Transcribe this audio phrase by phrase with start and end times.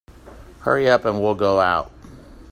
[0.61, 1.91] Hurry up and we'll go out.